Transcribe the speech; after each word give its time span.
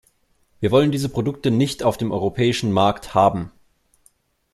Wir 0.59 0.71
wollen 0.71 0.91
diese 0.91 1.09
Produkte 1.09 1.51
nicht 1.51 1.83
auf 1.83 1.95
dem 1.95 2.11
europäischen 2.11 2.71
Markt 2.71 3.13
haben. 3.13 3.51